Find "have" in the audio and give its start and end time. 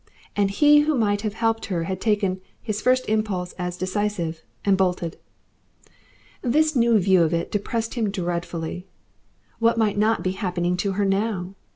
1.21-1.35